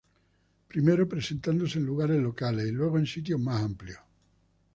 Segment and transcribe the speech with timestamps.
[0.67, 3.99] Primero, presentándose en lugares locales, y luego en sitios más amplios.